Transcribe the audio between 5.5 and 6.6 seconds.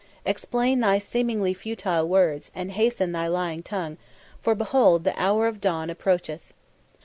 dawn approacheth."